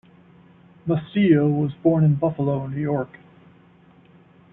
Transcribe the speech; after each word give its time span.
Mustillo 0.87 1.47
was 1.47 1.73
born 1.83 2.03
in 2.03 2.15
Buffalo, 2.15 2.65
New 2.65 2.81
York. 2.81 3.19